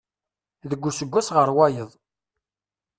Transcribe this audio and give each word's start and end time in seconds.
Deg 0.69 0.81
useggas 0.89 1.27
ɣer 1.37 1.49
wayeḍ. 1.55 1.91